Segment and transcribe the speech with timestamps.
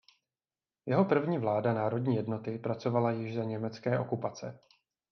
[0.85, 4.59] Jeho první vláda národní jednoty pracovala již za německé okupace.